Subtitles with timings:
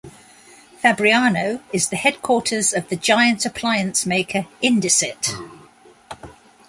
[0.81, 5.31] Fabriano is the headquarters of the giant appliance maker Indesit.